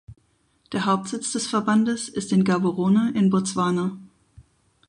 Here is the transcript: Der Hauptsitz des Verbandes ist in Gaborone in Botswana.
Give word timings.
Der 0.71 0.87
Hauptsitz 0.87 1.31
des 1.31 1.45
Verbandes 1.45 2.09
ist 2.09 2.31
in 2.31 2.43
Gaborone 2.43 3.11
in 3.13 3.29
Botswana. 3.29 3.99